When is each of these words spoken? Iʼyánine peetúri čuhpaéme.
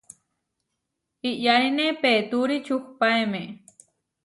Iʼyánine 1.29 1.85
peetúri 2.01 2.57
čuhpaéme. 2.65 3.41